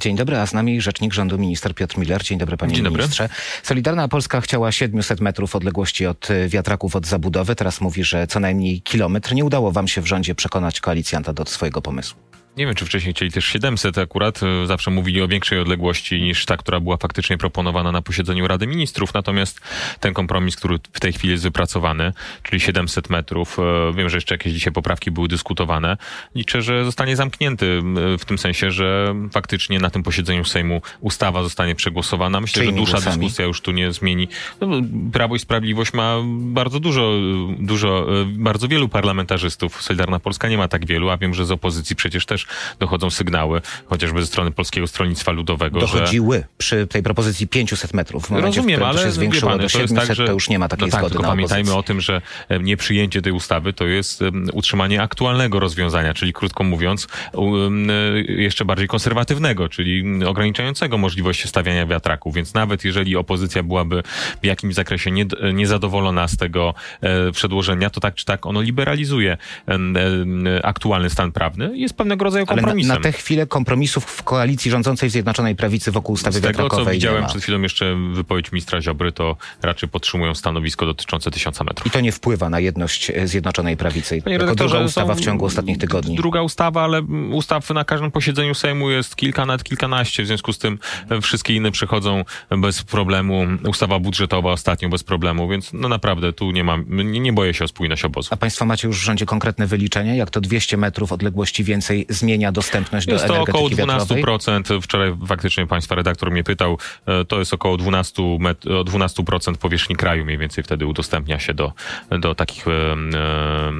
[0.00, 2.22] Dzień dobry, a z nami rzecznik rządu minister Piotr Miller.
[2.22, 3.02] Dzień dobry panie Dzień dobry.
[3.02, 3.28] ministrze.
[3.62, 7.54] Solidarna Polska chciała 700 metrów odległości od y, wiatraków od zabudowy.
[7.54, 9.34] Teraz mówi, że co najmniej kilometr.
[9.34, 12.20] Nie udało wam się w rządzie przekonać koalicjanta do swojego pomysłu.
[12.56, 14.40] Nie wiem, czy wcześniej chcieli też 700 akurat.
[14.42, 18.66] e, Zawsze mówili o większej odległości niż ta, która była faktycznie proponowana na posiedzeniu Rady
[18.66, 19.14] Ministrów.
[19.14, 19.60] Natomiast
[20.00, 22.12] ten kompromis, który w tej chwili jest wypracowany,
[22.42, 25.96] czyli 700 metrów, e, wiem, że jeszcze jakieś dzisiaj poprawki były dyskutowane,
[26.34, 27.80] liczę, że zostanie zamknięty
[28.18, 32.40] w tym sensie, że faktycznie na tym posiedzeniu Sejmu ustawa zostanie przegłosowana.
[32.40, 33.16] Myślę, że dłuższa głosami?
[33.16, 34.28] dyskusja już tu nie zmieni.
[34.60, 34.80] No,
[35.12, 37.12] Prawo i Sprawiedliwość ma bardzo dużo,
[37.58, 39.82] dużo, e, bardzo wielu parlamentarzystów.
[39.82, 42.39] Solidarna Polska nie ma tak wielu, a wiem, że z opozycji przecież też
[42.78, 45.98] dochodzą sygnały, chociażby ze strony Polskiego Stronnictwa Ludowego, że...
[45.98, 48.26] Dochodziły przy tej propozycji 500 metrów.
[48.26, 50.26] W momencie, Rozumiem, w to ale się zwiększyło pan, do to jest 700, tak, że,
[50.26, 51.78] to już nie ma takiej no tak, zgody tylko na pamiętajmy opozycję.
[51.78, 54.20] o tym, że e, nieprzyjęcie tej ustawy to jest
[54.52, 62.34] utrzymanie aktualnego rozwiązania, czyli krótko mówiąc e, jeszcze bardziej konserwatywnego, czyli ograniczającego możliwość stawiania wiatraków,
[62.34, 64.02] więc nawet jeżeli opozycja byłaby
[64.42, 69.36] w jakimś zakresie nie, niezadowolona z tego e, przedłożenia, to tak czy tak ono liberalizuje
[70.62, 72.96] aktualny stan prawny i jest pewnego rodzaju Ale na, kompromisem.
[72.96, 77.26] na tę chwilę kompromisów w koalicji rządzącej Zjednoczonej Prawicy wokół ustawy Z tego, co widziałem
[77.26, 81.86] przed chwilą jeszcze wypowiedź ministra Ziobry, to raczej podtrzymują stanowisko dotyczące tysiąca metrów.
[81.86, 84.22] I to nie wpływa na jedność e, Zjednoczonej Prawicy.
[84.22, 86.16] Panie redaktorze, druga ustawa w ciągu ostatnich tygodni.
[86.16, 90.22] Druga ustawa, ale ustaw na każdym posiedzeniu Sejmu jest kilka, nawet kilkanaście.
[90.22, 90.78] W związku z tym
[91.10, 93.46] e, wszystkie inne przechodzą bez problemu.
[93.68, 97.64] Ustawa budżetowa ostatnio bez problemu, więc no naprawdę tu nie mam, nie, nie boję się
[97.64, 98.28] o spójność obozu.
[98.32, 102.52] A państwo macie już w rządzie konkretne wyliczenia, jak to 200 metrów odległości więcej zmienia
[102.52, 104.24] dostępność Jest do to energetyki około wiatrowej?
[104.24, 104.82] 12%.
[104.82, 109.96] Wczoraj faktycznie państwa redaktor mnie pytał, e, to jest około 12, met, o 12% powierzchni
[109.96, 111.72] kraju mniej więcej wtedy udostępnia się do,
[112.10, 113.72] do takich, e, e,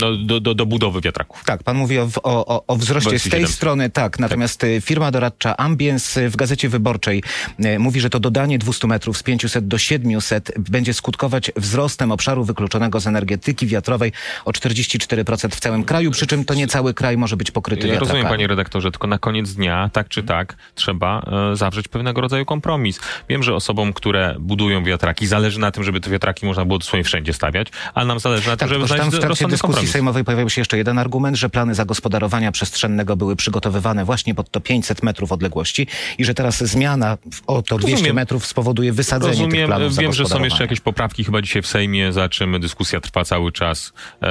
[0.00, 1.44] no, do, do, do budowy wiatraków.
[1.44, 3.48] Tak, pan mówi o, o, o- wzroście z tej 27.
[3.48, 4.18] strony, tak.
[4.18, 7.22] Natomiast y, firma doradcza Ambience y, w Gazecie Wyborczej
[7.64, 12.44] y, mówi, że to dodanie 200 metrów z 500 do 700 będzie skutkować wzrostem obszaru
[12.44, 14.12] wykluczonego z energetyki wiatrowej
[14.44, 17.98] o 44% w całym kraju, przy czym to nie cały kraj może być pokryty Ja
[17.98, 21.22] rozumiem, panie redaktorze, tylko na koniec dnia, tak czy tak, trzeba
[21.52, 23.00] e, zawrzeć pewnego rodzaju kompromis.
[23.28, 27.04] Wiem, że osobom, które budują wiatraki, zależy na tym, żeby te wiatraki można było dosłownie
[27.04, 29.46] wszędzie stawiać, ale nam zależy na Tak, tym, żeby tylko że tam znaleźć w trakcie
[29.46, 29.90] dyskusji kompromis.
[29.90, 34.60] sejmowej pojawił się jeszcze jeden argument, że plany zagospodarowania przestrzennego były przygotowywane właśnie pod to
[34.60, 35.86] 500 metrów odległości
[36.18, 38.16] i że teraz zmiana o to 200 Rozumiem.
[38.16, 41.66] metrów spowoduje wysadzenie tych Rozumiem, planów wiem, że są jeszcze jakieś poprawki chyba dzisiaj w
[41.66, 44.26] Sejmie, zobaczymy, dyskusja trwa cały czas, e,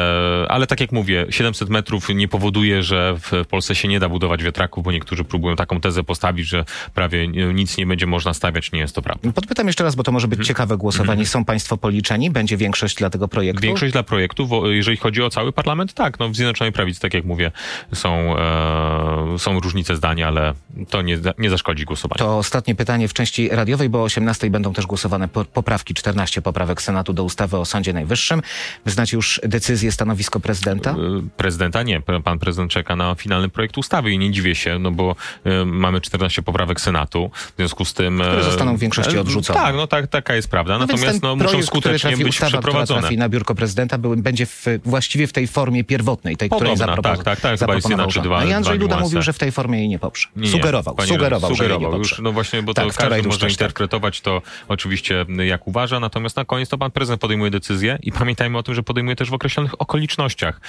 [0.49, 4.43] ale tak jak mówię, 700 metrów nie powoduje, że w Polsce się nie da budować
[4.43, 8.79] wiatraków, bo niektórzy próbują taką tezę postawić, że prawie nic nie będzie można stawiać, nie
[8.79, 9.31] jest to prawda.
[9.31, 11.25] Podpytam jeszcze raz, bo to może być ciekawe głosowanie.
[11.25, 12.31] Są państwo policzeni?
[12.31, 13.61] Będzie większość dla tego projektu?
[13.61, 16.19] Większość dla projektu, jeżeli chodzi o cały parlament, tak.
[16.19, 17.51] No, w Zjednoczonej Prawicy, tak jak mówię,
[17.93, 20.53] są, e, są różnice zdań, ale
[20.89, 22.17] to nie, nie zaszkodzi głosowaniu.
[22.19, 26.41] To ostatnie pytanie w części radiowej, bo o 18 będą też głosowane po- poprawki, 14
[26.41, 28.41] poprawek Senatu do ustawy o Sądzie Najwyższym.
[28.85, 30.91] Wy znacie już decyzję, stanowisko prezydenta?
[30.91, 30.95] E,
[31.37, 32.01] Prezydenta nie.
[32.01, 35.15] Pan prezydent czeka na finalny projekt ustawy i nie dziwię się, no bo
[35.45, 38.21] e, mamy 14 poprawek Senatu, w związku z tym...
[38.21, 39.59] e, Które zostaną w większości e, odrzucone.
[39.59, 40.73] Tak, no tak, taka jest prawda.
[40.73, 42.99] No Natomiast no, muszą projekt, skutecznie być ustawa, przeprowadzone.
[43.01, 46.85] trafi na biurko prezydenta, był, będzie w, właściwie w tej formie pierwotnej, tej, której Podobna,
[46.85, 47.23] zaproponował.
[47.23, 49.37] tak, tak, tak, chyba jest czy dwa- A i Andrzej dwa Duda mówił, że w
[49.37, 50.27] tej formie jej nie poprze.
[50.35, 52.15] Nie, nie, sugerował, panie sugerował, że jej nie sugerował poprze.
[52.15, 56.45] już, No właśnie, bo Tak, to każdy może interpretować to oczywiście jak uważa, natomiast na
[56.45, 59.81] koniec to pan prezydent podejmuje decyzję i pamiętajmy o tym, że podejmuje też w określonych
[59.81, 60.61] okolicznościach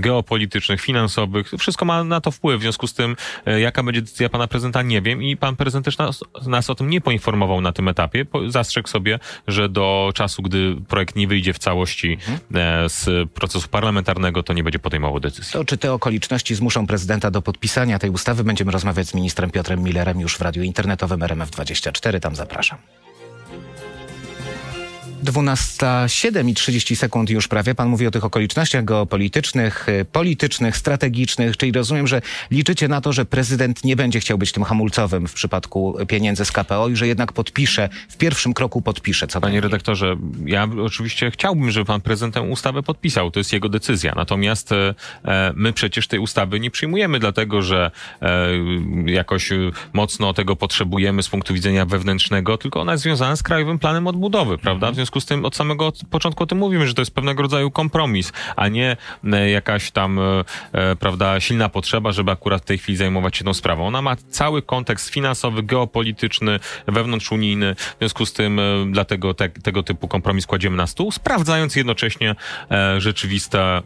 [0.00, 1.50] geopolitycznych, finansowych.
[1.58, 2.58] Wszystko ma na to wpływ.
[2.58, 5.84] W związku z tym, e, jaka będzie decyzja pana prezydenta, nie wiem i pan prezydent
[5.84, 8.26] też nas, nas o tym nie poinformował na tym etapie.
[8.48, 12.18] Zastrzegł sobie, że do czasu, gdy projekt nie wyjdzie w całości
[12.54, 15.52] e, z procesu parlamentarnego, to nie będzie podejmował decyzji.
[15.52, 18.44] To czy te okoliczności zmuszą prezydenta do podpisania tej ustawy?
[18.44, 22.20] Będziemy rozmawiać z ministrem Piotrem Millerem już w radiu internetowym RMF24.
[22.20, 22.78] Tam zapraszam.
[25.24, 27.74] 12.07 i 30 sekund już prawie.
[27.74, 33.12] Pan mówi o tych okolicznościach geopolitycznych, y, politycznych, strategicznych, czyli rozumiem, że liczycie na to,
[33.12, 37.06] że prezydent nie będzie chciał być tym hamulcowym w przypadku pieniędzy z KPO i że
[37.06, 39.26] jednak podpisze, w pierwszym kroku podpisze.
[39.26, 43.30] Co Panie redaktorze, ja oczywiście chciałbym, żeby pan prezydent tę ustawę podpisał.
[43.30, 44.12] To jest jego decyzja.
[44.16, 44.94] Natomiast e,
[45.24, 47.90] e, my przecież tej ustawy nie przyjmujemy, dlatego że
[48.22, 48.48] e,
[49.06, 49.50] jakoś
[49.92, 54.58] mocno tego potrzebujemy z punktu widzenia wewnętrznego, tylko ona jest związana z Krajowym Planem Odbudowy,
[54.58, 54.92] prawda?
[54.92, 57.42] W związku związku z tym od samego początku o tym mówimy, że to jest pewnego
[57.42, 62.64] rodzaju kompromis, a nie e, jakaś tam, e, e, prawda, silna potrzeba, żeby akurat w
[62.64, 63.86] tej chwili zajmować się tą sprawą.
[63.86, 68.60] Ona ma cały kontekst finansowy, geopolityczny, wewnątrzunijny, w związku z tym
[68.92, 72.34] dlatego te, tego typu kompromis kładziemy na stół, sprawdzając jednocześnie
[72.98, 73.82] rzeczywiste,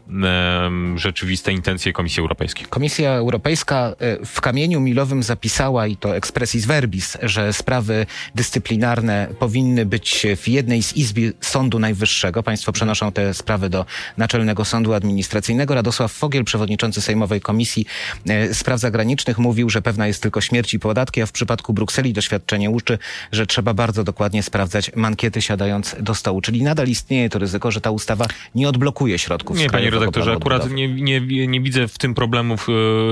[0.95, 2.67] rzeczywiste intencje Komisji Europejskiej.
[2.69, 3.95] Komisja Europejska
[4.25, 8.05] w kamieniu milowym zapisała, i to expressis verbis, że sprawy
[8.35, 12.43] dyscyplinarne powinny być w jednej z izb Sądu Najwyższego.
[12.43, 13.85] Państwo przenoszą te sprawy do
[14.17, 15.75] Naczelnego Sądu Administracyjnego.
[15.75, 17.85] Radosław Fogiel, przewodniczący Sejmowej Komisji
[18.29, 22.13] e, Spraw Zagranicznych, mówił, że pewna jest tylko śmierć i podatki, a w przypadku Brukseli
[22.13, 22.97] doświadczenie uczy,
[23.31, 26.41] że trzeba bardzo dokładnie sprawdzać mankiety siadając do stołu.
[26.41, 28.25] Czyli nadal istnieje to ryzyko, że ta ustawa
[28.55, 29.57] nie odblokuje środków.
[29.57, 32.71] Nie, panie redaktorze, akurat nie, nie, nie widzę w tym problemów, e,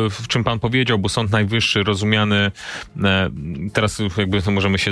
[0.09, 2.51] w czym pan powiedział, bo Sąd Najwyższy rozumiany,
[3.03, 3.29] e,
[3.73, 4.91] teraz jakby możemy się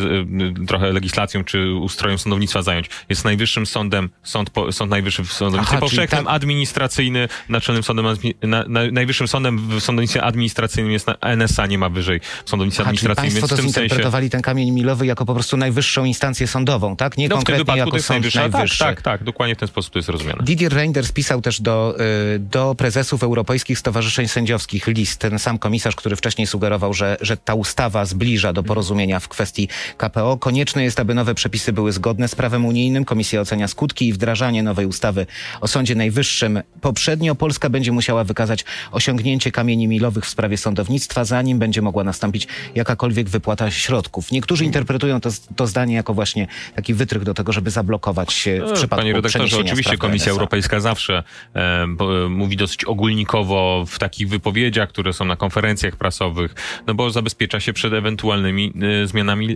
[0.67, 5.77] trochę legislacją czy ustrojem sądownictwa zająć, jest najwyższym sądem, sąd, po, sąd Najwyższy w sądownictwie
[5.77, 8.05] Aha, powszechnym, tak- administracyjny, naczelnym sądem,
[8.43, 12.83] na, na, najwyższym sądem w sądownictwie administracyjnym jest na, NSA, nie ma wyżej w sądownictwie
[12.83, 13.79] administracyjnym, państwo to tym sensie...
[13.81, 17.17] zinterpretowali ten kamień milowy jako po prostu najwyższą instancję sądową, tak?
[17.17, 18.79] Nie No konkretnie jako sąd tak, najwyższy.
[18.79, 20.43] tak, tak, dokładnie w ten sposób to jest rozumiane.
[20.43, 21.95] Didier Reinders pisał też do,
[22.35, 25.19] y, do prezesów europejskich stowarzyszeń sędziowskich list.
[25.19, 29.67] Ten sam komisarz, który wcześniej sugerował, że, że ta ustawa zbliża do porozumienia w kwestii
[29.97, 30.37] KPO.
[30.37, 32.90] Konieczne jest, aby nowe przepisy były zgodne z prawem unijnym.
[33.05, 35.25] Komisja ocenia skutki i wdrażanie nowej ustawy
[35.61, 36.61] o Sądzie Najwyższym.
[36.81, 42.47] Poprzednio Polska będzie musiała wykazać osiągnięcie kamieni milowych w sprawie sądownictwa, zanim będzie mogła nastąpić
[42.75, 44.31] jakakolwiek wypłata środków.
[44.31, 48.69] Niektórzy interpretują to, to zdanie jako właśnie taki wytrych do tego, żeby zablokować się w
[48.69, 50.31] No, przypadku Panie redaktorze, oczywiście Komisja.
[50.31, 51.23] Europejska zawsze
[51.55, 51.87] e, e,
[52.29, 56.55] mówi dosyć ogólnikowo w takich wypowiedziach, które są na konferencjach prasowych,
[56.87, 58.73] no bo zabezpiecza się przed ewentualnymi
[59.03, 59.55] e, zmianami e,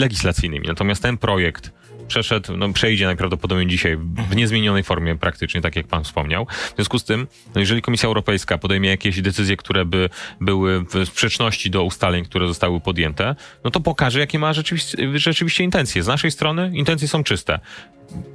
[0.00, 0.68] legislacyjnymi.
[0.68, 1.72] Natomiast ten projekt
[2.08, 3.96] przeszedł, no przejdzie najprawdopodobniej dzisiaj
[4.30, 6.46] w niezmienionej formie praktycznie, tak jak pan wspomniał.
[6.46, 10.08] W związku z tym, no jeżeli Komisja Europejska podejmie jakieś decyzje, które by
[10.40, 15.64] były w sprzeczności do ustaleń, które zostały podjęte, no to pokaże, jakie ma rzeczywiście, rzeczywiście
[15.64, 16.02] intencje.
[16.02, 17.60] Z naszej strony intencje są czyste.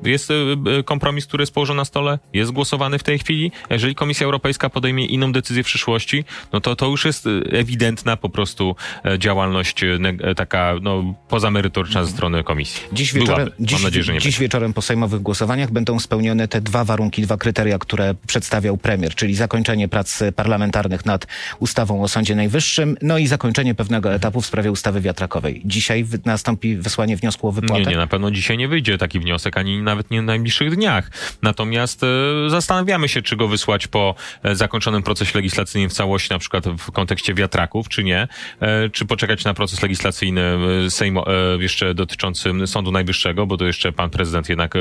[0.04, 0.34] Jest e,
[0.80, 3.52] e, kompromis, który jest położony na stole, jest głosowany w tej chwili.
[3.70, 6.24] Jeżeli Komisja Europejska podejmie inną decyzję w przyszłości,
[6.54, 8.76] no to to już jest e, ewidentna po prostu
[9.06, 10.00] e, działalność e,
[10.36, 12.82] taka no, pozamerytoryczna ze strony Komisji.
[12.94, 13.66] Dziś wieczorem, Byłaby.
[13.66, 14.42] dziś, Mam nadzieję, że nie dziś będzie.
[14.42, 19.36] wieczorem po sejmowych głosowaniach będą spełnione te dwa warunki, dwa kryteria, które przedstawiał premier, czyli
[19.36, 21.28] zakończenie prac parlamentarnych nad
[21.60, 25.62] ustawą o Sądzie Najwyższym, no i zakończenie pewnego etapu w sprawie ustawy wiatrakowej.
[25.66, 27.84] Dzisiaj nastąpi wysłanie wniosku o wypłatę.
[27.84, 31.12] Nie, nie, na pewno dzisiaj nie wyjdzie taki wniosek, ani nawet nie w najbliższych dniach.
[31.42, 32.08] Natomiast e,
[32.50, 36.92] zastanawiamy się, czy go wysłać po e, zakończonym procesie legislacyjnym w całości, na przykład w
[36.92, 38.28] kontekście wiatraków, czy nie.
[38.60, 40.42] E, czy poczekać na proces legislacyjny
[40.90, 41.26] Sejmo,
[41.60, 44.74] jeszcze dotyczący Sądu Najwyższego, bo to jeszcze pan prezydent jednak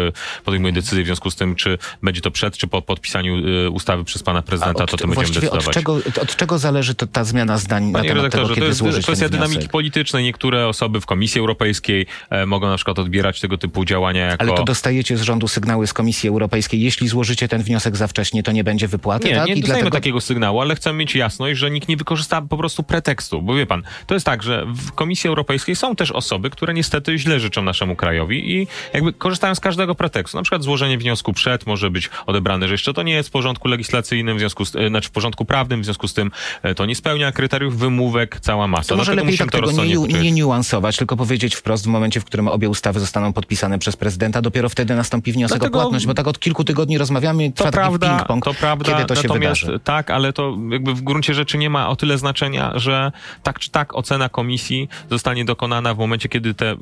[0.44, 3.34] podejmuje decyzję w związku z tym, czy będzie to przed, czy po podpisaniu
[3.72, 5.74] ustawy przez pana prezydenta, to to będziemy właściwie od decydować.
[5.74, 9.28] czego, od czego zależy to, ta zmiana zdań Panie na temat redaktorze, to jest kwestia
[9.28, 10.24] dynamiki politycznej.
[10.24, 12.06] Niektóre osoby w Komisji Europejskiej
[12.46, 14.44] mogą na przykład odbierać tego typu działania jako...
[14.70, 16.80] Dostajecie z rządu sygnały z Komisji Europejskiej.
[16.80, 19.46] Jeśli złożycie ten wniosek za wcześnie, to nie będzie wypłaty, Nie, tak?
[19.46, 22.56] nie I dostajemy dlatego takiego sygnału, ale chcemy mieć jasność, że nikt nie wykorzysta po
[22.56, 23.42] prostu pretekstu.
[23.42, 27.18] Bo wie pan, to jest tak, że w Komisji Europejskiej są też osoby, które niestety
[27.18, 30.36] źle życzą naszemu krajowi i jakby korzystają z każdego pretekstu.
[30.36, 33.68] Na przykład złożenie wniosku przed może być odebrane, że jeszcze to nie jest w porządku
[33.68, 36.30] legislacyjnym, w związku z, e, znaczy w porządku prawnym, w związku z tym
[36.62, 38.88] e, to nie spełnia kryteriów wymówek, cała masa.
[38.88, 42.24] To może Dlatego lepiej tak tego nie, nie niuansować, tylko powiedzieć wprost w momencie, w
[42.24, 46.14] którym obie ustawy zostaną podpisane przez prezydenta, dopiero wtedy nastąpi wniosek Dlatego- o płatność, bo
[46.14, 49.28] tak od kilku tygodni rozmawiamy, trwa To taki prawda, ping-pong, to prawda, kiedy to się
[49.28, 49.80] natomiast wydarzy.
[49.84, 53.12] tak, ale to jakby w gruncie rzeczy nie ma o tyle znaczenia, że
[53.42, 56.76] tak czy tak ocena komisji zostanie dokonana w momencie, kiedy te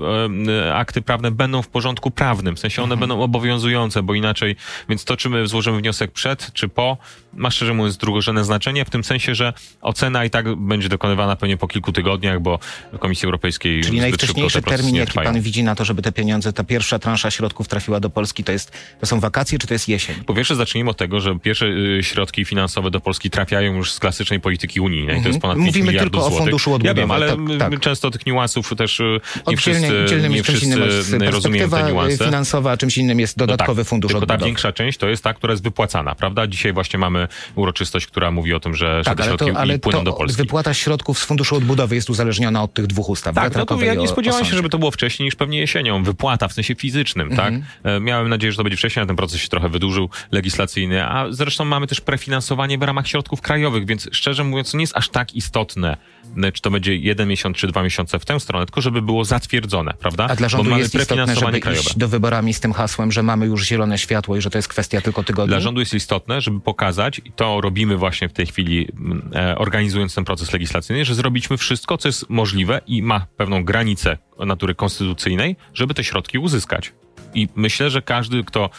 [0.66, 3.00] e, akty prawne będą w porządku prawnym, w sensie one Mhm.
[3.08, 4.56] będą obowiązujące, bo inaczej,
[4.88, 6.96] więc to czy my złożymy wniosek przed, czy po,
[7.34, 11.56] ma szczerze mówiąc drugorzędne znaczenie, w tym sensie, że ocena i tak będzie dokonywana pewnie
[11.56, 12.58] po kilku tygodniach, bo
[12.92, 16.64] w Komisji Europejskiej Czyli najwcześniejszy termin, jaki pan widzi na to, żeby te pieniądze, ta
[16.64, 20.16] pierwsza transza środków trafiła do Polski, to jest, to są wakacje, czy to jest jesień?
[20.26, 23.98] Po pierwsze, zacznijmy od tego, że pierwsze y, środki finansowe do Polski trafiają już z
[24.00, 25.22] klasycznej polityki unijnej.
[25.22, 25.66] To jest ponad 5 Mhm.
[25.66, 26.38] Mówimy miliardów tylko o złotych.
[26.44, 27.80] funduszu Ja odbudowy, wiem, ale tak, tak.
[27.80, 29.56] często tych niuansów też y, nie Oddzielnie,
[29.88, 32.24] wszyscy, dzielnym nie wszyscy rozumieją te perspektywa niuanse.
[32.24, 34.48] finansowa, a czymś innym jest dodatkowy No tak, fundusz tylko ta odbudowy.
[34.48, 36.46] większa część to jest ta, która jest wypłacana, prawda?
[36.46, 39.78] Dzisiaj właśnie mamy uroczystość, która mówi o tym, że, Tak, te ale środki to, ale
[39.78, 40.42] płyną do Polski.
[40.42, 43.34] wypłata środków z funduszu odbudowy jest uzależniona od tych dwóch ustaw.
[43.34, 45.58] Tak, no to ja nie o- spodziewałem o się, żeby to było wcześniej niż pewnie
[45.58, 46.02] jesienią.
[46.02, 47.54] Wypłata w sensie fizycznym, tak?
[47.84, 51.26] E, Miałem nadzieję, że to będzie wcześniej, ale ten proces się trochę wydłużył legislacyjny, a
[51.30, 55.34] zresztą mamy też prefinansowanie w ramach środków krajowych, więc szczerze mówiąc, nie jest aż tak
[55.34, 55.96] istotne,
[56.42, 59.24] e, czy to będzie jeden miesiąc, czy dwa miesiące w tę stronę, tylko żeby było
[59.24, 60.26] zatwierdzone, prawda?
[60.30, 61.82] A dla rządu jest istotne, żeby krajowe.
[61.82, 64.68] iść do wyborami z tym hasłem, że mamy już zielone światło i że to jest
[64.68, 65.48] kwestia tylko tygodni?
[65.48, 68.88] Dla rządu jest istotne, żeby pokazać, i to robimy właśnie w tej chwili,
[69.34, 74.18] e, organizując ten proces legislacyjny, że zrobiliśmy wszystko, co jest możliwe i ma pewną granicę
[74.46, 76.92] natury konstytucyjnej, żeby te środki uzyskać.
[77.34, 78.70] I myślę, że każdy, kto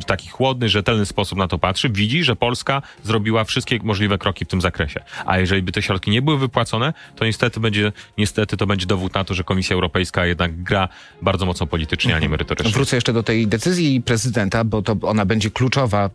[0.00, 4.44] w taki chłodny, rzetelny sposób na to patrzy, widzi, że Polska zrobiła wszystkie możliwe kroki
[4.44, 5.00] w tym zakresie.
[5.26, 9.14] A jeżeli by te środki nie były wypłacone, to niestety będzie, niestety to będzie dowód
[9.14, 10.88] na to, że Komisja Europejska jednak gra
[11.22, 12.72] bardzo mocno politycznie, a nie merytorycznie.
[12.72, 16.10] Wrócę jeszcze do tej decyzji prezydenta, bo to ona będzie kluczowa.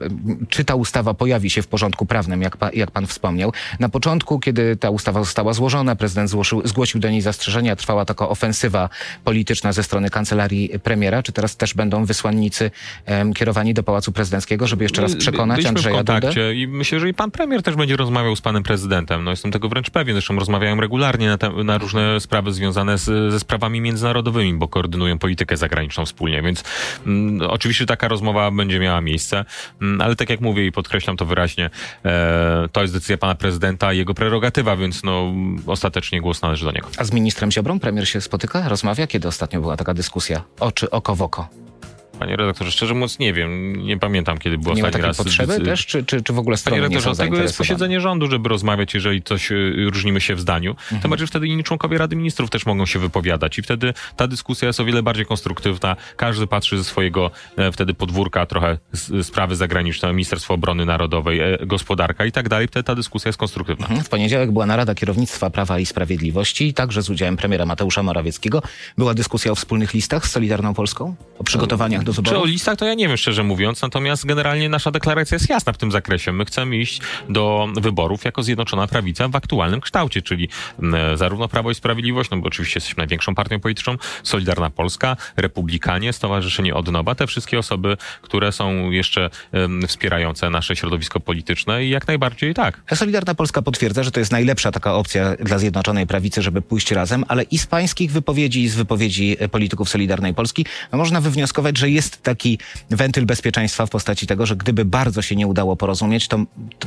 [0.50, 3.54] Czy ta ustawa pojawi się w porządku prawnym, jak, pa, jak pan wspomniał.
[3.80, 8.30] Na początku, kiedy ta ustawa została złożona, prezydent zgłosił, zgłosił do niej zastrzeżenia, trwała taka
[8.30, 8.90] ofensywa
[9.24, 11.24] polityczna ze strony kancelarii premiera.
[11.24, 12.72] Czy teraz też będą wysłannicy
[13.06, 16.14] em, kierowani do Pałacu Prezydenckiego, żeby jeszcze raz przekonać Byliśmy Andrzeja w Dudę?
[16.14, 19.24] kontakcie i myślę, że i pan premier też będzie rozmawiał z panem prezydentem.
[19.24, 20.16] No jestem tego wręcz pewien.
[20.16, 25.20] Zresztą rozmawiają regularnie na, te, na różne sprawy związane z, ze sprawami międzynarodowymi, bo koordynują
[25.20, 26.64] politykę zagraniczną wspólnie, więc
[27.06, 29.46] mm, oczywiście taka rozmowa będzie miała miejsce,
[29.82, 31.70] mm, ale tak jak mówię i podkreślam to wyraźnie,
[32.06, 35.34] e, to jest decyzja pana prezydenta i jego prerogatywa, więc no
[35.68, 36.88] ostatecznie głos należy do niego.
[36.98, 39.08] A z ministrem Ziobrą premier się spotyka, rozmawia?
[39.08, 40.44] Kiedy ostatnio była taka dyskusja?
[40.60, 41.48] Oczy, oko w oko.
[42.20, 45.18] Panie redaktorze, szczerze mówiąc nie wiem, nie pamiętam kiedy było ostatni raz.
[45.18, 47.42] potrzeby decy- też, czy, czy, czy w ogóle Panie strony nie redaktorze, są od tego
[47.42, 50.72] jest posiedzenie rządu, żeby rozmawiać, jeżeli coś y, różnimy się w zdaniu.
[50.72, 51.02] Mhm.
[51.02, 54.68] Tym bardziej wtedy inni członkowie Rady Ministrów też mogą się wypowiadać i wtedy ta dyskusja
[54.68, 55.96] jest o wiele bardziej konstruktywna.
[56.18, 58.78] Każdy patrzy ze swojego e, wtedy podwórka, trochę
[59.24, 62.68] sprawy zagraniczne, Ministerstwo Obrony Narodowej, e, gospodarka i tak dalej.
[62.68, 63.88] Wtedy ta dyskusja jest konstruktywna.
[63.88, 68.62] W poniedziałek była narada kierownictwa Prawa i Sprawiedliwości, także z udziałem premiera Mateusza Morawieckiego.
[68.98, 72.86] Była dyskusja o wspólnych listach z Solidarną Polską, o przygotowaniach do Czy o listach to
[72.86, 76.32] ja nie wiem, szczerze mówiąc, natomiast generalnie nasza deklaracja jest jasna w tym zakresie.
[76.32, 80.50] My chcemy iść do wyborów jako Zjednoczona Prawica w aktualnym kształcie, czyli
[81.16, 86.76] zarówno Prawo i Sprawiedliwość, no bo oczywiście jesteśmy największą partią polityczną, Solidarna Polska, Republikanie, Stowarzyszenie
[86.76, 92.54] Odnowa, te wszystkie osoby, które są jeszcze em, wspierające nasze środowisko polityczne i jak najbardziej
[92.54, 92.82] tak.
[92.96, 97.26] Solidarna Polska potwierdza, że to jest najlepsza taka opcja dla Zjednoczonej Prawicy, żeby pójść razem,
[97.28, 101.78] ale i z pańskich wypowiedzi, i z wypowiedzi e, polityków Solidarnej Polski no można wywnioskować,
[101.78, 102.60] że jest taki
[102.90, 106.40] wentyl bezpieczeństwa w postaci tego, że gdyby bardzo się nie udało porozumieć, to,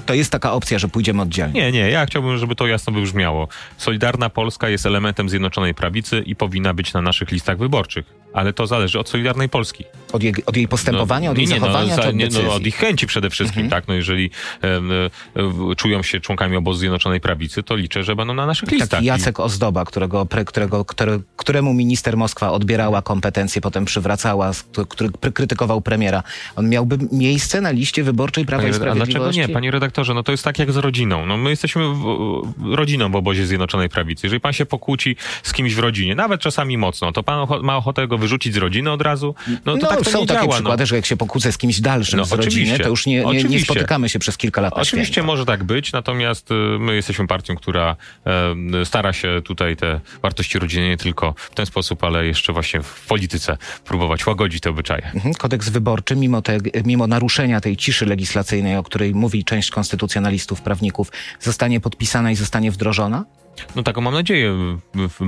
[0.07, 1.61] to jest taka opcja, że pójdziemy oddzielnie.
[1.61, 3.49] Nie, nie, ja chciałbym, żeby to jasno wybrzmiało.
[3.79, 8.07] Solidarna Polska jest elementem Zjednoczonej Prawicy i powinna być na naszych listach wyborczych.
[8.37, 9.85] Ale to zależy od Solidarnej Polski.
[10.13, 12.27] Od, jej, od jej postępowania, od jej nie, zachowania, no, czy od nie?
[12.27, 12.47] Mhm.
[12.47, 13.89] no, od ich chęci przede wszystkim, tak?
[13.89, 14.31] No jeżeli
[14.63, 18.89] e, czują się członkami obozu Zjednoczonej Prawicy, to liczę, że będą na naszych listach.
[18.91, 24.51] Taki I- Jacek Ozdoba, którego, pre- którego, który, któremu minister Moskwa odbierała kompetencje, potem przywracała,
[24.89, 26.23] który krytykował premiera.
[26.57, 29.15] On miałby miejsce na liście wyborczej Prawa Panie, i a Sprawiedliwości?
[29.15, 30.15] dlaczego nie, panie redaktorze?
[30.15, 31.27] No to jest tak jak z rodziną.
[31.27, 34.27] No my jesteśmy w, rodziną w obozie Zjednoczonej Prawicy.
[34.27, 38.09] Jeżeli pan się pokłóci z kimś w rodzinie, nawet czasami mocno, to pan ma ochotę
[38.09, 39.35] go wyrzucić z rodziny od razu?
[39.65, 40.55] No to No, tak to są nie takie działa.
[40.55, 40.87] przykłady, no.
[40.87, 42.79] że jak się pokłócę z kimś dalszym No, z rodziny, oczywiście.
[42.85, 45.27] to już nie, nie, nie spotykamy się przez kilka lat Oczywiście święta.
[45.27, 50.59] może tak być, natomiast y, my jesteśmy partią, która e, stara się tutaj te wartości
[50.59, 55.11] rodziny nie tylko w ten sposób, ale jeszcze właśnie w polityce próbować łagodzić te obyczaje.
[55.15, 55.35] Mhm.
[55.35, 61.13] Kodeks wyborczy, mimo, te, mimo naruszenia tej ciszy legislacyjnej, o której mówi część konstytucjonalistów, prawników,
[61.41, 63.25] zostanie podpisana i zostanie wdrożona?
[63.77, 64.79] No taką mam nadzieję.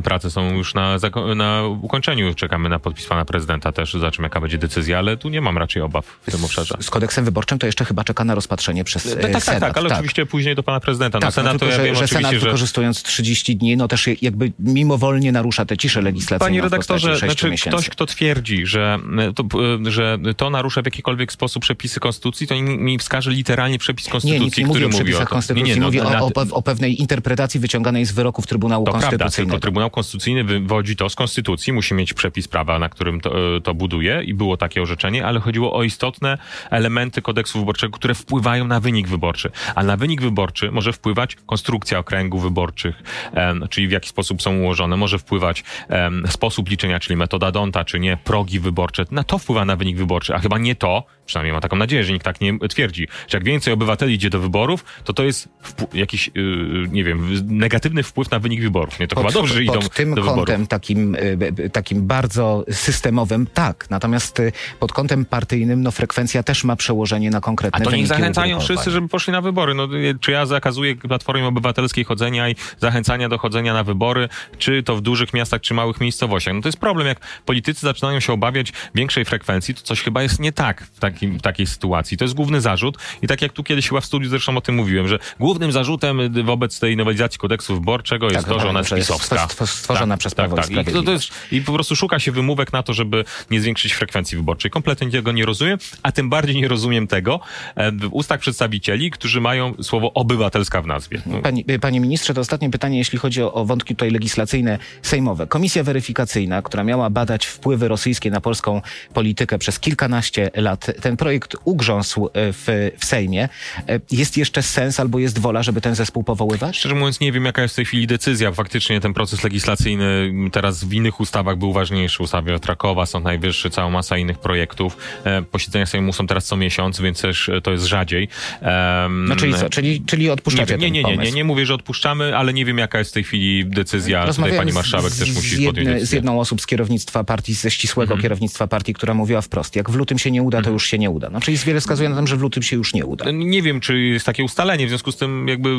[0.04, 0.96] Prace są już na,
[1.36, 2.34] na ukończeniu.
[2.34, 3.92] Czekamy na podpis pana prezydenta też.
[3.92, 6.74] Zobaczymy, jaka będzie decyzja, ale tu nie mam raczej obaw w tym obszarze.
[6.80, 9.60] Z kodeksem wyborczym to jeszcze chyba czeka na rozpatrzenie przez e, Tak, tak, tak, Senat.
[9.60, 11.18] tak, ale oczywiście później do pana prezydenta.
[11.18, 12.46] Tak, no Senat no, to tylko, ja że, wiem że oczywiście, Senat że...
[12.46, 17.50] wykorzystując 30 dni, no też jakby mimowolnie narusza tę ciszę legislacyjną Panie redaktorze, 6 znaczy
[17.50, 17.76] miesięcy.
[17.76, 18.98] ktoś, kto twierdzi, że
[19.34, 19.44] to,
[19.86, 24.12] e, że to narusza w jakikolwiek sposób przepisy konstytucji, to mi, wskaże literalnie przepis Nie,
[24.12, 25.34] konstytucji, nie mówi który o mówi o przepisach to.
[25.34, 29.50] konstytucji, no, mówi o, o, o pewnej interpretacji wyciąganej z wyroków Trybunału To prawda, Konstytucyjnego.
[29.50, 33.60] tylko Trybunał Konstytucyjny wywodzi to z Konstytucji, musi mieć przepis prawa, na którym to, e,
[33.60, 36.38] to buduje i było takie orzeczenie, ale chodziło o istotne
[36.70, 39.50] elementy kodeksu wyborczego, które wpływają na wynik wyborczy.
[39.74, 44.58] A na wynik wyborczy może wpływać konstrukcja okręgów wyborczych, em, czyli w jaki sposób są
[44.58, 49.04] ułożone, może wpływać em, sposób liczenia, czyli metoda Donta, czy nie, progi wyborcze.
[49.10, 52.12] Na to wpływa na wynik wyborczy, a chyba nie to, przynajmniej mam taką nadzieję, że
[52.12, 55.48] nikt tak nie twierdzi, że jak więcej obywateli idzie do wyborów, to to jest
[55.94, 59.00] jakiś, yy, nie wiem, negatywny wpływ na wynik wyborów.
[59.00, 60.68] Nie, to chyba dobrze, że idą pod tym do kątem wyborów.
[60.68, 63.86] takim, y, takim bardzo systemowym, tak.
[63.90, 67.92] Natomiast y, pod kątem partyjnym, no frekwencja też ma przełożenie na konkretne A to niech
[67.92, 68.76] wyniki zachęcają ugrupowań.
[68.76, 69.74] wszyscy, żeby poszli na wybory.
[69.74, 69.88] No,
[70.20, 75.00] czy ja zakazuję Platformie Obywatelskiej chodzenia i zachęcania do chodzenia na wybory, czy to w
[75.00, 76.54] dużych miastach, czy małych miejscowościach?
[76.54, 80.40] No to jest problem, jak politycy zaczynają się obawiać większej frekwencji, to coś chyba jest
[80.40, 82.16] nie tak w, takim, takiej sytuacji.
[82.16, 84.74] To jest główny zarzut i tak jak tu kiedyś chyba w studiu zresztą o tym
[84.74, 88.94] mówiłem, że głównym zarzutem wobec tej nowelizacji kodeksu wyborczego jest Tak, to, że ona jest
[88.94, 89.46] pisowska.
[89.46, 92.72] stwo- stworzona przez Prawo i I, to, to jest, I po prostu szuka się wymówek
[92.72, 94.70] na to, żeby nie zwiększyć frekwencji wyborczej.
[94.70, 97.40] Kompletnie tego nie rozumiem, a tym bardziej nie rozumiem tego
[97.74, 101.22] e, w ustach przedstawicieli, którzy mają słowo obywatelska w nazwie.
[101.26, 105.46] No, Panie, panie ministrze, to ostatnie pytanie, jeśli chodzi o, o wątki tutaj legislacyjne, sejmowe.
[105.46, 108.82] Komisja weryfikacyjna, która miała badać wpływy rosyjskie na polską
[109.14, 113.48] politykę przez kilkanaście lat, ten projekt ugrząsł e, w, w Sejmie.
[113.88, 116.76] E, Jest jeszcze sens albo jest wola, żeby ten zespół powoływać?
[116.76, 118.52] Szczerze mówiąc, nie wiem, jaka jest w tej chwili decyzja.
[118.52, 122.22] Faktycznie ten proces legislacyjny teraz w innych ustawach był ważniejszy.
[122.22, 124.96] Ustawie Trakowa, Sąd Najwyższy, cała masa innych projektów.
[125.24, 128.28] E, posiedzenia Sejmu są teraz co miesiąc, więc też to jest rzadziej.
[128.60, 129.70] Em, No czyli co?
[129.70, 131.34] Czyli, czyli nie, odpuszczacie nie, ten nie, nie, nie, pomysł?
[131.36, 134.26] nie mówię, że odpuszczamy, ale nie wiem, jaka jest w tej chwili decyzja.
[134.26, 137.54] Tutaj pani marszałek z, też musi z, podjąć jedne, z jedną osób z kierownictwa partii,
[137.54, 138.22] ze ścisłego Mhm.
[138.22, 141.10] kierownictwa partii, która mówiła wprost, jak w lutym się nie uda, to już się nie
[141.10, 141.30] uda.
[141.32, 143.30] No czyli wiele wskazuje na to, że w lutym się już nie uda.
[143.30, 145.76] Nie wiem, czy jest takie ustalenie, w związku z tym jakby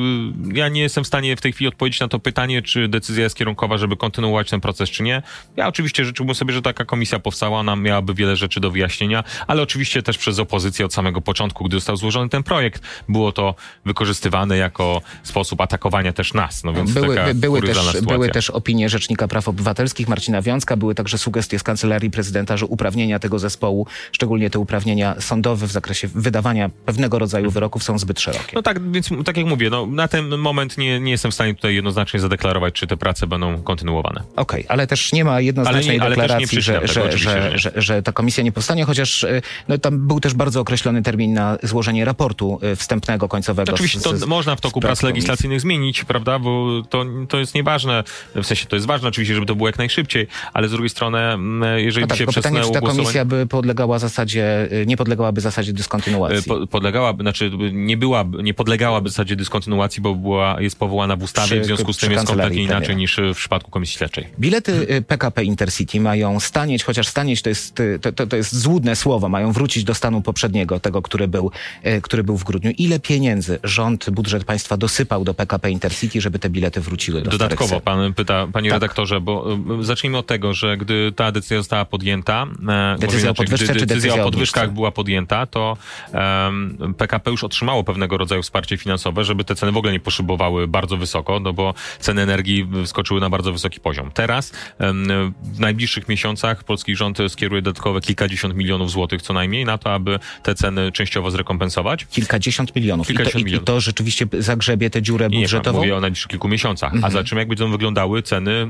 [0.54, 3.36] ja nie jestem w stanie w tej chwili odpowiedzieć na to pytanie, czy decyzja jest
[3.36, 5.22] kierunkowa, żeby kontynuować ten proces, czy nie.
[5.56, 9.62] Ja oczywiście życzyłbym sobie, że taka komisja powstała, ona miałaby wiele rzeczy do wyjaśnienia, ale
[9.62, 14.58] oczywiście też przez opozycję od samego początku, gdy został złożony ten projekt, było to wykorzystywane
[14.58, 16.64] jako sposób atakowania też nas.
[16.64, 18.02] No więc Były, taka by- były, też, sytuacja.
[18.02, 22.66] były też opinie Rzecznika Praw Obywatelskich Marcina Wiązka, były także sugestie z Kancelarii Prezydenta, że
[22.66, 28.20] uprawnienia tego zespołu, szczególnie te uprawnienia sądowe w zakresie wydawania pewnego rodzaju wyroków są zbyt
[28.20, 28.52] szerokie.
[28.56, 31.56] No tak, więc tak jak mówię, no, na ten moment nie, nie jestem w stanie
[31.56, 34.22] tutaj jednoznacznie zadeklarować, czy te prace będą kontynuowane.
[34.36, 37.72] Okej, ale też nie ma jednoznacznej Ale nie- ale deklaracji, że, tego, że, że że,
[37.76, 41.58] że, ta komisja nie powstanie, chociaż y, no, tam był też bardzo określony termin na
[41.64, 43.74] złożenie raportu y, wstępnego, końcowego.
[43.74, 48.04] Oczywiście to z- można w toku prac legislacyjnych zmienić, prawda, bo to, to jest nieważne,
[48.36, 51.18] w sensie to jest ważne oczywiście, żeby to było jak najszybciej, ale z drugiej strony,
[51.20, 54.68] mm, jeżeli No by tak, się tylko pytanie, przesunęło czy ta komisja by podlegała zasadzie,
[54.72, 56.38] y, nie podlegałaby zasadzie dyskontynuacji.
[56.38, 61.24] e, Po, podlegałaby, znaczy nie byłaby, nie podlegałaby zasadzie dyskontynuacji, bo była, jest powołana w
[61.24, 63.00] ustawie, Przy- w związku z tym jest kompletnie inaczej premiera.
[63.00, 64.28] niż w przypadku komisji śledczej.
[64.40, 68.56] Bilety y, PKP Intercity mają stanieć, chociaż stanieć to jest, y, to, to, to jest
[68.56, 71.52] złudne słowo, mają wrócić do stanu poprzedniego, tego, który był,
[71.86, 72.72] y, który był w grudniu.
[72.78, 77.80] Ile pieniędzy rząd, budżet państwa dosypał do PKP Intercity, żeby te bilety wróciły do Dodatkowo
[77.82, 78.76] pan pyta, panie Tak.
[78.76, 83.34] redaktorze, bo y, zacznijmy od tego, że gdy ta decyzja została podjęta, e, Decyzja o
[83.34, 84.74] podwyżce czy decyzja o podwyżkach?
[84.80, 85.78] Była podjęta, to
[86.14, 90.68] em, PKP już otrzymało pewnego rodzaju wsparcie finansowe, żeby te ceny w ogóle nie poszybowały
[90.68, 94.12] bardzo wysoko, no bo ceny energii wskoczyły na bardzo wysoki poziom.
[94.12, 99.78] Teraz em, w najbliższych miesiącach polski rząd skieruje dodatkowe kilkadziesiąt milionów złotych co najmniej na
[99.78, 102.06] to, aby te ceny częściowo zrekompensować.
[102.06, 103.08] Kilkadziesiąt milionów.
[103.08, 103.64] Kilkadziesiąt I, to, milionów.
[103.64, 105.80] I to rzeczywiście zagrzebie tę dziurę Nie, nie, budżetową?
[105.80, 106.94] mówię o najbliższych kilku miesiącach.
[106.94, 107.06] Mhm.
[107.06, 108.68] A za czym jak będą wyglądały ceny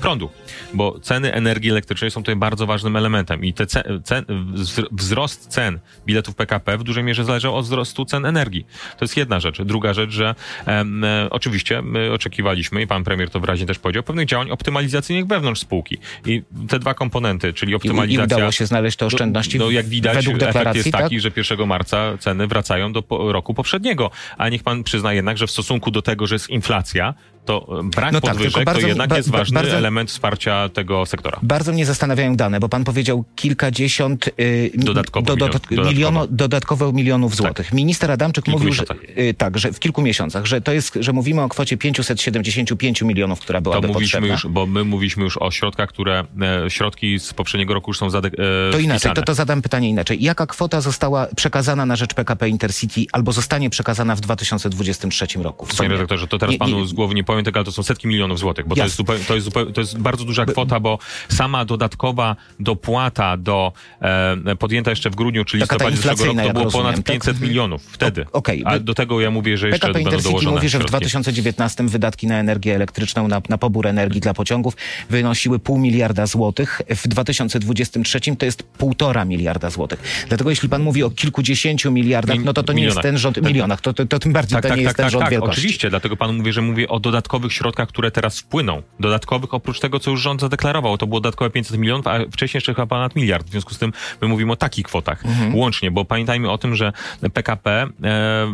[0.00, 0.30] prądu?
[0.74, 4.24] Bo ceny energii elektrycznej są tutaj bardzo ważnym elementem i te ce, cen,
[4.54, 4.86] wzr-
[5.18, 8.66] wzrost cen biletów PKP w dużej mierze zależy od wzrostu cen energii.
[8.98, 9.62] To jest jedna rzecz.
[9.62, 10.34] Druga rzecz, że
[10.66, 15.26] em, e, oczywiście my oczekiwaliśmy i pan premier to wyraźnie też powiedział, pewnych działań optymalizacyjnych
[15.26, 15.98] wewnątrz spółki.
[16.26, 18.36] I te dwa komponenty, czyli I, I optymalizacja...
[18.36, 21.02] udało się znaleźć te oszczędności No, no jak widać, według deklaracji, jest tak?
[21.02, 24.10] taki, że 1 marca ceny wracają do roku poprzedniego.
[24.38, 27.14] A niech pan przyzna jednak, że w stosunku do tego, że jest inflacja,
[27.48, 30.68] to e, brak No tak, podwyżek bardzo to jednak ba- jest ważny bardzo- element wsparcia
[30.68, 31.38] tego sektora.
[31.42, 35.84] Bardzo mnie zastanawiają dane, bo pan powiedział kilkadziesiąt y, Dodatkowo do, milion- dodatkowo.
[35.84, 37.72] miliono, dodatkowo milionów złotych.
[37.72, 38.84] Minister Adamczyk kilku mówił, że,
[39.18, 43.40] y, tak, że w kilku miesiącach, że to jest, że mówimy o kwocie 575 milionów,
[43.40, 44.34] która To byłaby mówiliśmy potrzebna.
[44.34, 46.24] już, bo my mówiliśmy już o środkach, które,
[46.66, 49.88] e, środki z poprzedniego roku już są zade, e, To inaczej, to, to zadam pytanie
[49.88, 50.22] inaczej.
[50.22, 55.66] Jaka kwota została przekazana na rzecz PKP Intercity albo zostanie przekazana w 2023 roku?
[55.66, 57.72] W Panie redaktorze, to teraz Nie- panu nie- z głowy nie powiem tego, ale to
[57.72, 58.98] są setki milionów złotych, bo to jest,
[59.28, 60.98] to, jest to jest bardzo duża kwota, bo
[61.28, 66.52] sama dodatkowa dopłata do e, podjęta jeszcze w grudniu, czyli Taka listopadzie zeszłego roku, to
[66.52, 67.04] było rozumiem, ponad tak?
[67.14, 68.24] 500 milionów wtedy.
[68.32, 70.80] O- okej, A do tego ja mówię, że jeszcze PKP będą dołożone mówi, że w
[70.80, 70.90] środki.
[70.90, 74.76] 2019 wydatki na energię elektryczną, na, na pobór energii dla pociągów
[75.10, 76.82] wynosiły pół miliarda złotych.
[76.96, 80.24] W 2023 to jest półtora miliarda złotych.
[80.28, 83.02] Dlatego jeśli pan mówi o kilkudziesięciu miliardach, Mi- no to to nie jest milionach.
[83.02, 85.04] ten rząd, milionach, to, to, to tym bardziej Tak, to tak, nie jest tak, ten
[85.04, 85.60] tak, rząd tak, wielkości.
[85.60, 88.82] oczywiście, dlatego panu mówię, że mówię o dodatkowym dodatkowych środkach, które teraz wpłyną.
[89.00, 90.98] Dodatkowych oprócz tego, co już rząd zadeklarował.
[90.98, 93.46] To było dodatkowe 500 milionów, a wcześniej jeszcze chyba ponad miliard.
[93.46, 96.92] W związku z tym my mówimy o takich kwotach łącznie, bo pamiętajmy o tym, że
[97.32, 97.88] PKP e,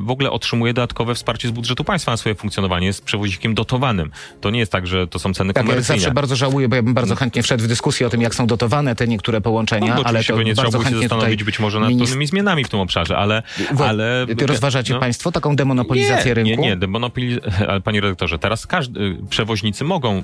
[0.05, 2.87] w ogóle otrzymuje dodatkowe wsparcie z budżetu państwa na swoje funkcjonowanie.
[2.87, 4.11] Jest przewoźnikiem dotowanym.
[4.41, 6.01] To nie jest tak, że to są ceny Tak, ja komercyjne.
[6.01, 8.47] zawsze bardzo żałuję, bo ja bym bardzo chętnie wszedł w dyskusję o tym, jak są
[8.47, 11.81] dotowane te niektóre połączenia, No, ale to trzeba bardzo było się chętnie zastanowić być może
[11.81, 13.43] nad ministr- pewnymi zmianami w tym obszarze, ale...
[13.73, 15.01] Wo- ale rozważacie no.
[15.01, 16.63] państwo taką demonopolizację nie, rynku?
[16.63, 17.39] Nie, nie, demonopoli...
[17.69, 20.23] ale panie redaktorze, teraz każdy, przewoźnicy mogą e,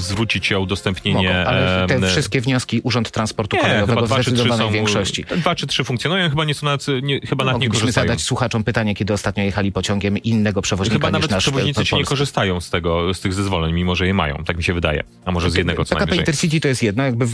[0.00, 1.28] zwrócić się o udostępnienie...
[1.28, 5.24] Mogą, ale te e, wszystkie wnioski Urząd Transportu nie, Kolejowego w zdecydowanej są, większości.
[5.36, 8.06] Dwa czy trzy funkcjonują, chyba nie są nawet, nie, chyba nad nie korzystają.
[8.06, 12.04] zadać słuchaczom pytanie, kiedy ostatnio jechali pociągiem innego przewoźnika Chyba nawet nasz przewoźnicy ci nie
[12.04, 15.02] korzystają z tego, z tych zezwoleń, mimo że je mają, tak mi się wydaje.
[15.24, 16.16] A może z jednego co PKP.
[16.16, 17.26] Intercity to jest jedno, jakby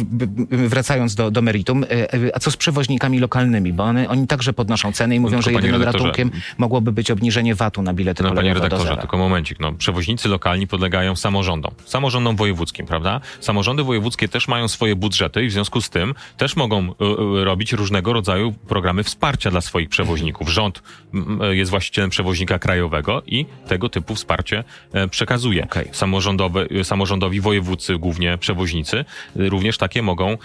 [0.50, 4.52] wracając do, do meritum, e, e, a co z przewoźnikami lokalnymi, bo one, oni także
[4.52, 8.22] podnoszą ceny i mówią, tylko, że panie jedynym ratunkiem mogłoby być obniżenie VAT-u na bilety
[8.22, 9.61] No panie kolejowe do redaktorze, tylko momencik.
[9.61, 11.74] No, przewoźnicy lokalni podlegają samorządom.
[11.84, 13.20] Samorządom wojewódzkim, prawda?
[13.40, 16.92] Samorządy wojewódzkie też mają swoje budżety i w związku z tym też mogą y,
[17.40, 20.48] y, robić różnego rodzaju programy wsparcia dla swoich przewoźników.
[20.48, 20.82] Rząd
[21.50, 25.64] jest właścicielem przewoźnika krajowego i tego typu wsparcie e, przekazuje.
[25.64, 25.88] Okej.
[25.92, 29.04] Samorządowe, samorządowi wojewódcy, głównie przewoźnicy,
[29.36, 30.38] również takie mogą e,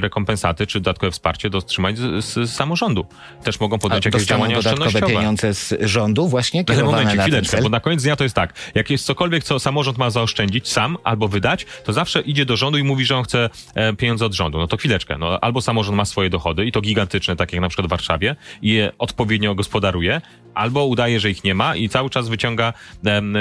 [0.00, 3.06] rekompensaty czy dodatkowe wsparcie dotrzymać z, z samorządu.
[3.44, 5.20] Też mogą podjąć jakieś działania dodatkowe oszczędnościowe.
[5.20, 8.36] pieniądze z rządu właśnie Ale kierowane momencie, na chwileczkę, bo na koniec dnia to jest
[8.36, 8.54] tak.
[8.74, 12.78] Jak jest cokolwiek, co samorząd ma zaoszczędzić sam albo wydać, to zawsze idzie do rządu
[12.78, 14.58] i mówi, że on chce e, pieniądze od rządu.
[14.58, 15.18] No to chwileczkę.
[15.18, 18.36] No, albo samorząd ma swoje dochody i to gigantyczne, tak jak na przykład w Warszawie
[18.62, 20.20] i je odpowiednio gospodaruje,
[20.54, 22.72] albo udaje, że ich nie ma i cały czas wyciąga,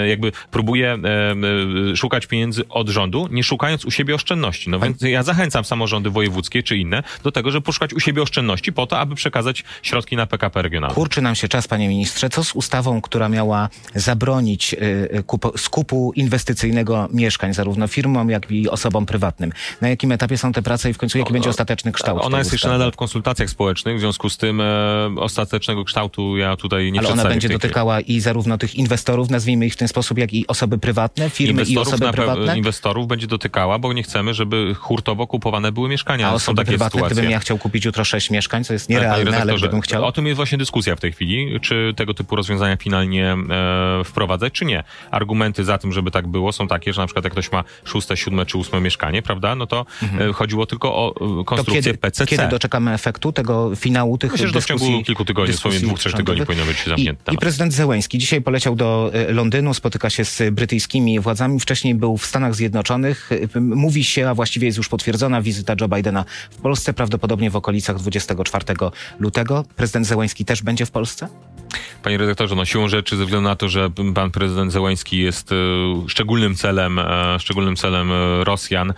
[0.08, 0.98] jakby próbuje
[1.92, 4.70] e, szukać pieniędzy od rządu, nie szukając u siebie oszczędności.
[4.70, 8.74] No więc ja zachęcam samorządy wojewódzkie czy inne do tego, żeby poszukać u siebie oszczędności
[8.74, 10.96] po to, aby przekazać środki na PKP regionalne.
[10.96, 12.30] Kurczy nam się czas, panie ministrze.
[12.30, 14.78] Co z ustawą, która miała zabronić y,
[15.18, 19.52] y, kupo, skupu inwestycyjnego mieszkań zarówno firmom, jak i osobom prywatnym?
[19.82, 22.52] Na jakim etapie są te prace i w końcu jaki będzie ostateczny kształt Ona jest
[22.52, 22.80] jeszcze ustawy?
[22.80, 24.66] nadal w konsultacjach społecznych, w związku z tym e,
[25.18, 29.30] ostatecznego kształtu ja tutaj nie Ale ona będzie w tej dotykała i zarówno tych inwestorów,
[29.30, 32.16] nazwijmy ich w ten sposób, jak i osoby prywatne, firmy i Inwestorów, osoby na pe-
[32.16, 32.58] prywatne?
[32.58, 36.28] inwestorów będzie dotykała, bo nie chcemy, żeby hurtowo kupowane były mieszkania.
[36.28, 37.14] A Są osoby takie prywatne, sytuacje.
[37.16, 40.06] gdybym ja chciał kupić jutro sześć mieszkań, co jest Tak, nierealne, ale gdybym chciał...
[40.06, 44.54] O tym jest właśnie dyskusja w tej chwili, czy tego typu rozwiązania finalnie e, wprowadzać,
[44.54, 44.84] czy nie.
[45.12, 48.18] Argumenty za tym, żeby tak było, są takie, że na przykład jak ktoś ma szóste,
[48.18, 49.86] siódme czy ósme mieszkanie, prawda, no to
[50.20, 51.38] e, chodziło tylko o e, Mhm.
[51.38, 52.26] To konstrukcję kiedy, PCC.
[52.26, 54.88] kiedy doczekamy efektu tego finału tych Myślę, że to w dyskusji?
[54.88, 56.86] ciągu kilku tygodni, dyskusji dwóch, trzech tygodni powinno być
[57.32, 61.60] I, prezydent Zełęński dzisiaj poleciał do e, Londynu, spotyka się z brytyjskimi władzami.
[61.60, 63.30] Wcześniej był w Stanach Zjednoczonych.
[63.56, 67.56] E, Mówi się, a właściwie jest już potwierdzona wizyta Joe Bidena w Polsce, prawdopodobnie w
[67.56, 68.66] okolicach 24
[69.20, 69.66] lutego.
[69.76, 71.28] Prezydent Zełęński też będzie w Polsce?
[72.04, 75.56] Panie redaktorze, no siłą rzeczy, ze względu na to, że pan prezydent Zełański jest e,
[76.08, 78.94] szczególnym celem, e, szczególnym celem e, Rosjan,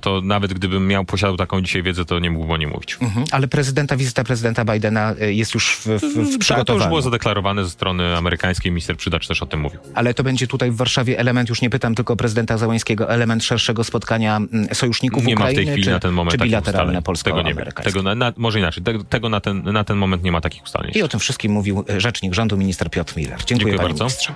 [0.00, 2.98] to nawet gdybym miał, posiadał taką dzisiaj wiedzę, to nie mógłbym o niej mówić.
[3.00, 3.26] Mhm.
[3.30, 6.88] Ale prezydenta, wizyta prezydenta Bidena jest już w, w, w Tak, to już przygotowaniu.
[6.88, 9.80] było zadeklarowane ze strony amerykańskiej, minister Przydacz też o tym mówił.
[9.94, 13.84] Ale to będzie tutaj w Warszawie element, już nie pytam tylko prezydenta Załańskiego, element szerszego
[13.84, 17.02] spotkania mm, sojuszników Nie ma w Ukrainy, tej chwili czy, na ten moment czy bilateralne
[17.08, 17.44] ustaleń.
[17.44, 17.72] Tego nie.
[17.72, 18.84] Tego na, na, może inaczej.
[18.84, 20.92] Tego, tego na, ten, na ten moment nie ma takich ustaleń.
[20.94, 23.38] I o tym wszystkim mówił rzecznik rządu, minister Piotr Miller.
[23.44, 24.04] Dziękuję, Dziękuję bardzo.
[24.04, 24.32] ministrze.